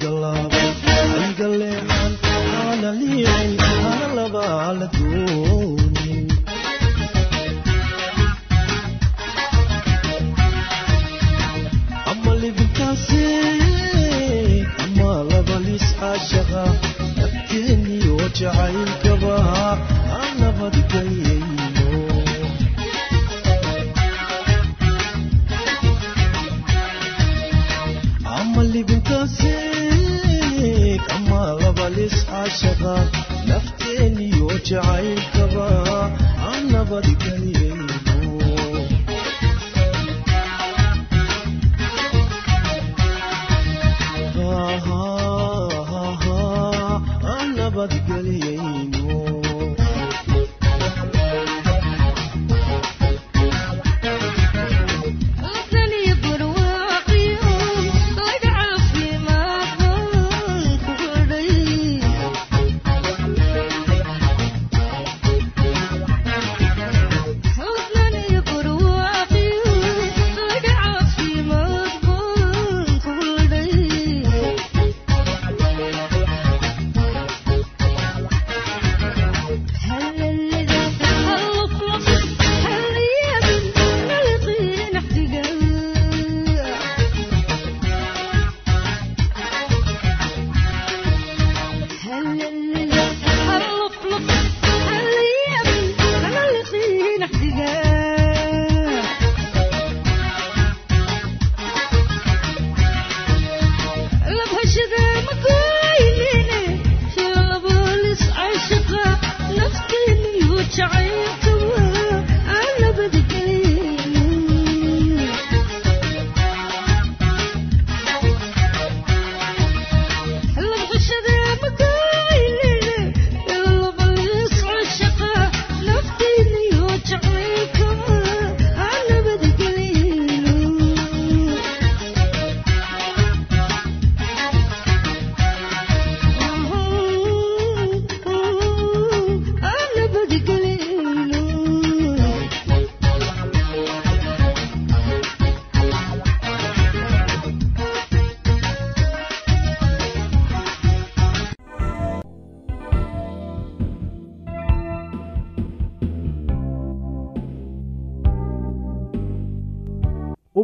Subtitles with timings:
[0.00, 0.59] galab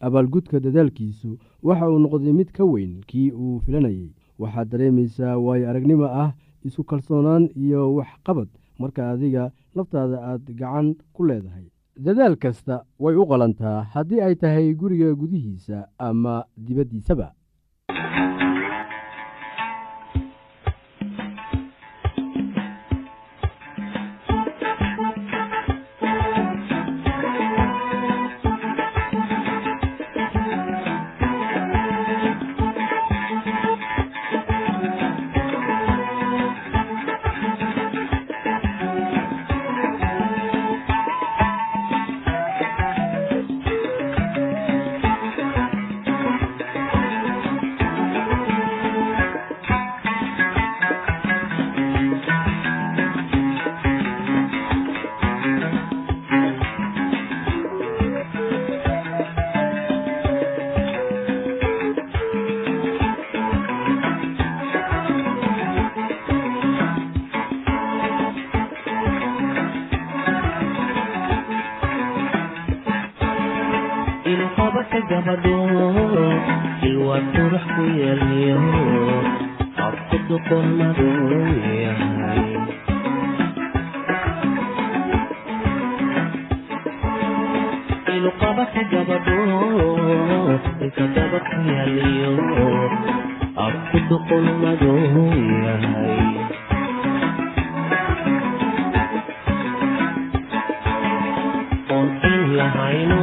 [0.00, 6.04] abaalgudka dadaalkiisu waxa uu noqday mid ka weyn kii uu filanayey waxaad dareemaysaa waayo aragnimo
[6.04, 6.30] ah
[6.64, 8.48] isku kalsoonaan iyo waxqabad
[8.78, 11.66] marka adiga laftaada aad gacan ku leedahay.
[12.04, 17.32] Dadaal kasta way u qalantaa haddii ay tahay guriga gudihiisa ama dibaddiisaba
[74.76, 75.54] marka gabadhu
[76.88, 78.58] ilwaa qurax ku yeelyo
[79.78, 81.42] qabku duqon maduu
[81.84, 82.44] yahay.
[88.14, 89.38] Iluqabarka gabadhu
[90.84, 92.32] ilka dabar ku yeelyo
[93.56, 95.00] qabku duqon maduu
[95.64, 96.24] yahay.
[101.96, 103.22] On in lahayno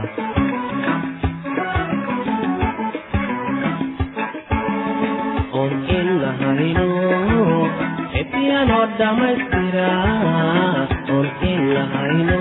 [8.51, 9.89] ebiyanoo dhammaystira
[11.15, 12.39] oon in lahayno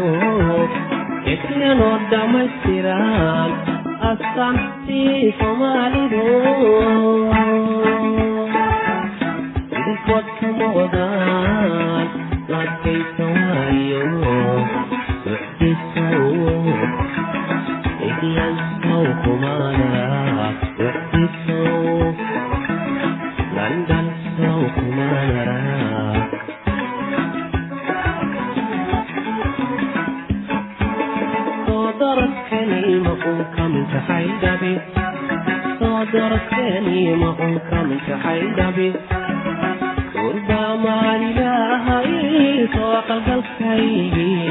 [1.33, 3.51] ebiyanoo dhammaystiraan
[4.11, 6.25] astaantii soomaalidu
[9.79, 12.00] idinkood ka muuqdaan
[34.21, 34.73] xaydhabi
[35.81, 38.89] soodoradkaniima uun kaminka xaydhabi
[40.17, 42.11] gurbaa maalilaahay
[42.75, 44.50] soo qalgalkaygii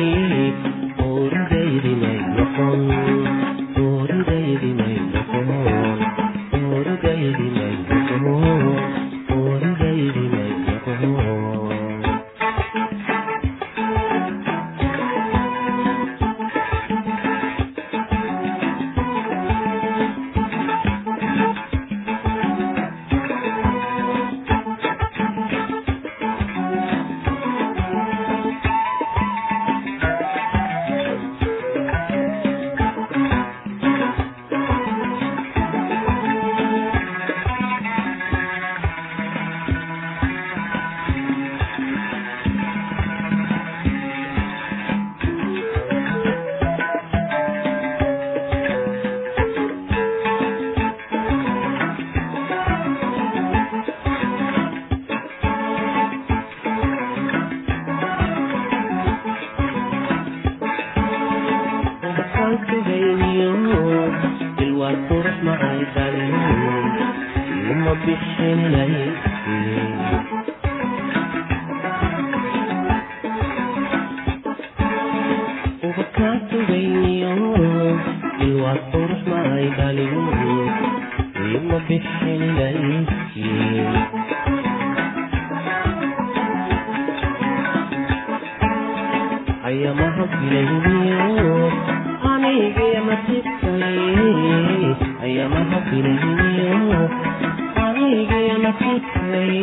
[98.50, 99.56] anigaya nasibkay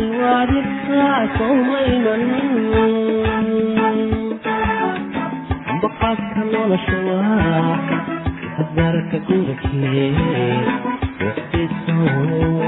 [0.00, 2.24] ilwaadibkaa sowmayman
[5.82, 7.76] baqaadka nolosha waa
[8.56, 10.08] hadbarka gurikee
[11.20, 12.62] wixdisow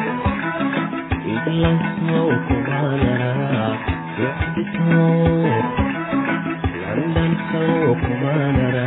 [1.34, 3.32] idlansow kumaanara
[4.20, 5.16] wixdisow
[6.96, 8.86] london sow kumaanara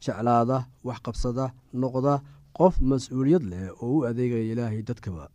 [0.00, 2.20] jeclaada waxqabsada noqda
[2.58, 5.28] qof mas'uuliyad leh oo u adeegaya ilaahay dadkaba.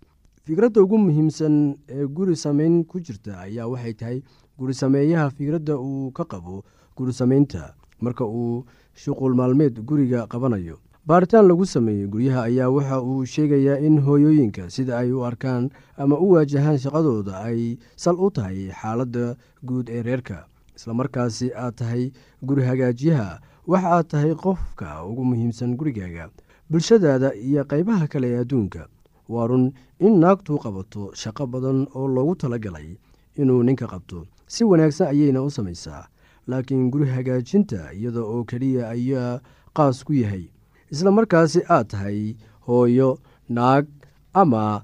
[0.46, 4.20] Fikradda ugu muhiimsan ee guri samayn ku jirta ayaa waxay tahay
[4.60, 6.64] guri sameeyaha fikradda uu ka qabo
[6.98, 7.74] guri samaynta.
[8.04, 14.00] Marka uu shuqul maalmeed guriga qabanayo baaritaan lagu sameeyey guryaha ayaa waxa uu sheegayaa in
[14.04, 19.88] hooyooyinka sida ay u arkaan ama u waajahaan shaqadooda ay sal u tahay xaaladda guud
[19.90, 20.48] ee reerka.
[20.76, 22.12] Islamarkaasi aad tahay
[22.44, 26.30] guri hagaajiyaha waxa aad tahay qofka ugu muhiimsan gurigaaga
[26.70, 28.88] bulshadaada iyo qaybaha kale ee adduunka.
[29.30, 29.66] Waa run
[30.00, 32.98] in naagtu qabato shaqo badan oo loogu talagalay
[33.40, 34.28] inuu ninka qabto.
[34.48, 36.08] Si wanaagsan ayayna u samaysaa
[36.48, 39.40] laakiin guri hagaajinta iyada oo keliya ayaa
[39.76, 40.46] qaas ku yahay.
[40.92, 42.36] Isla markaasi aad tahay
[42.68, 43.88] hooyo naag
[44.34, 44.84] ama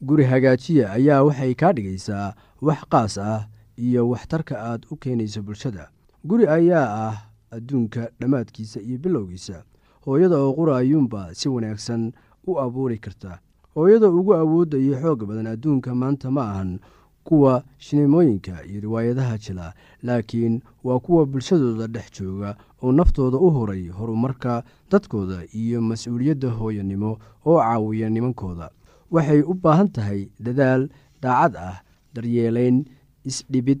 [0.00, 2.34] guri hagaajiya ayaa waxay kaa dhigaysaa
[2.66, 5.88] wax qaas ah iyo waxtarka aad u keenayso bulshada.
[6.24, 7.16] Guri ayaa ah
[7.54, 9.64] adduunka dhammaadkiisa iyo bilowgiisa.
[10.04, 12.12] Hooyada oo qura ayuunba si wanaagsan
[12.46, 13.38] u abuuri karta.
[13.74, 16.78] Hooyada ugu awoodda iyo xoog badan adduunka maanta ma ahan
[17.24, 23.88] kuwa shineemooyinka iyo riwaayadaha jila laakiin waa kuwa bulshadooda dhex jooga oo naftooda u horay
[23.88, 28.70] horumarka dadkooda iyo mas'uuliyadda hooyanimo oo caawiya nimankooda.
[29.10, 30.88] Waxay u baahan tahay dadaal
[31.22, 31.80] daacad ah
[32.14, 32.84] daryeelayn
[33.24, 33.80] isdhibid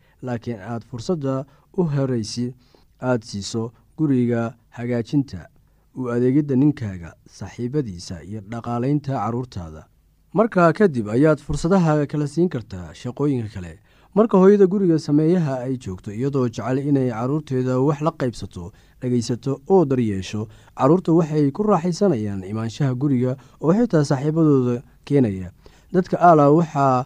[0.21, 1.45] laakiin aad fursadda
[1.77, 2.53] u horaysi
[3.01, 5.47] aad siiso guriga hagaajinta
[5.95, 9.85] u adeegidda ninkaaga saaxiibadiisa iyo dhaqaalaynta carruurtaada
[10.33, 13.79] markaa kadib ayaad fursadaha kala siin kartaa shaqooyinka kale.
[14.15, 19.85] Marka hooyada guriga sameeyaha ay joogto iyadoo jecel inay carruurteeda wax la qaybsato dhegaysato oo
[19.85, 25.51] daryeesho carruurta waxay ku raaxaysanayaan imaanshaha guriga oo xitaa saaxiibadooda keenaya.
[25.93, 27.05] Dadka aala waxaa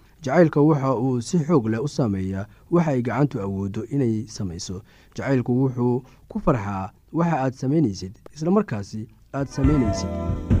[0.23, 4.81] jacaylka waxa uu si xoog leh u saameeyaa waxa ay gacantu awooddo inay samayso.
[5.15, 10.60] Jacaylku wuxuu ku farxaa waxa aad samaynaysid isla markaasi aad samaynaysid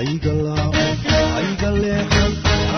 [0.00, 0.72] haygalaaw
[1.32, 2.02] haygalee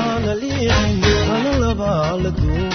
[0.05, 1.03] ana liixin
[1.35, 2.72] ana labaala duun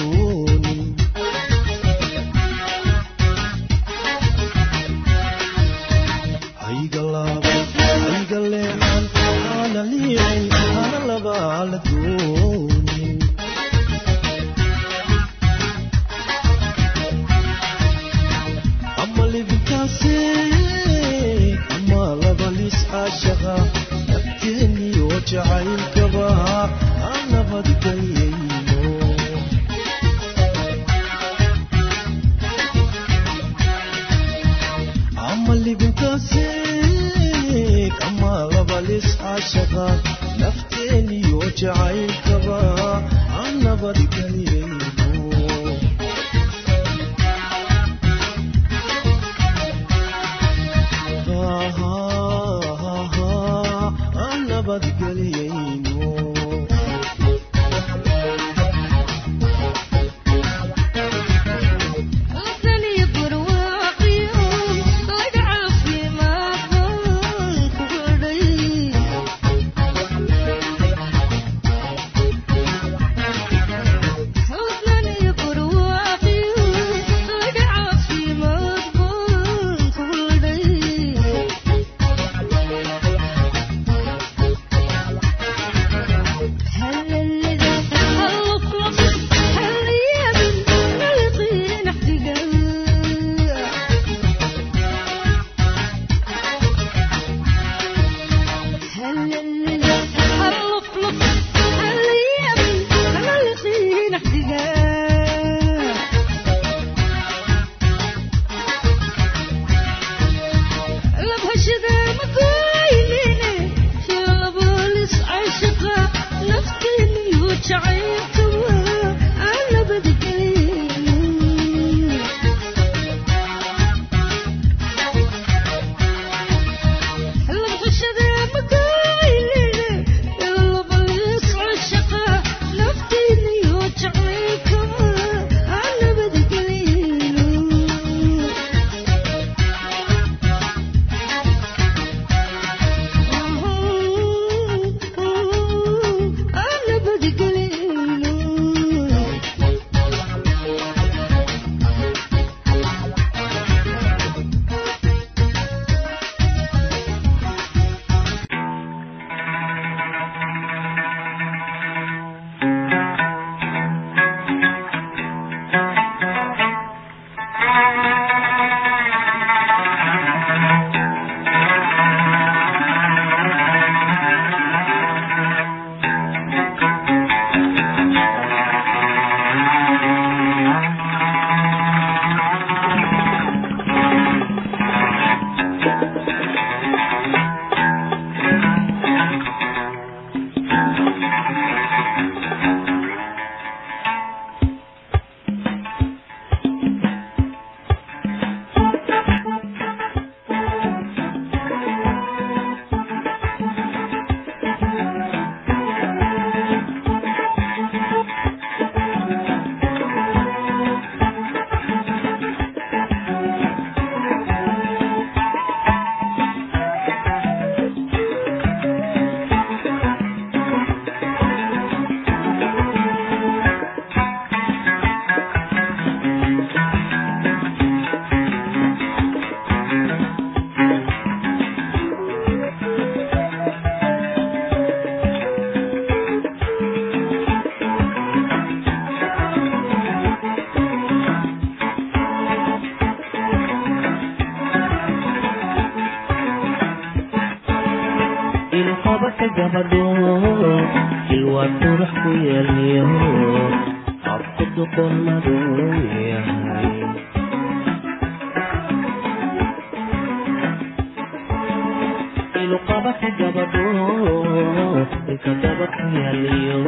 [265.37, 266.79] ilka gabad ku yeeliyo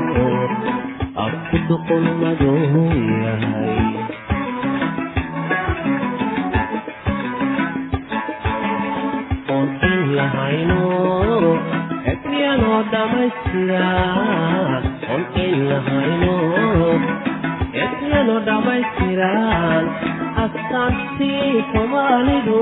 [1.17, 2.57] habku duqon maduu
[3.23, 3.77] yahay
[9.53, 10.81] oon in lahayno
[12.11, 14.83] ekyanoo dhammaystiran
[15.13, 16.35] oon in lahayno
[17.85, 19.83] ekyanoo dhammaystiran
[20.43, 22.61] astaantii soomaalidu